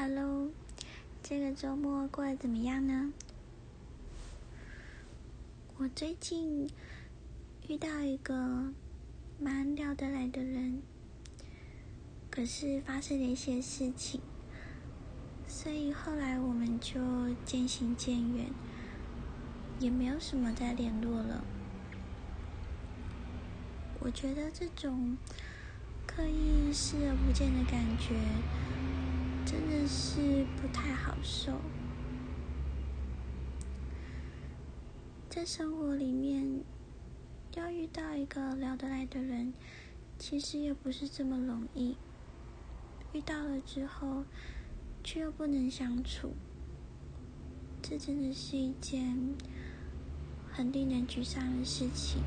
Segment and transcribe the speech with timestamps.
[0.00, 0.48] Hello，
[1.24, 3.12] 这个周末过得怎么样呢？
[5.76, 6.70] 我最近
[7.66, 8.72] 遇到一个
[9.40, 10.82] 蛮聊得来的人，
[12.30, 14.20] 可是发生了一些事情，
[15.48, 18.52] 所以后来我们就渐行渐远，
[19.80, 21.42] 也没有什么再联络了。
[23.98, 25.16] 我觉得这种
[26.06, 28.14] 刻意视而不见的感觉。
[29.88, 31.62] 是不太好受，
[35.30, 36.62] 在生活里面
[37.54, 39.54] 要遇到一个聊得来的人，
[40.18, 41.96] 其实也不是这么容易。
[43.14, 44.24] 遇到了之后，
[45.02, 46.34] 却又不能相处，
[47.80, 49.16] 这真的是一件
[50.52, 52.22] 很令人沮丧的事情。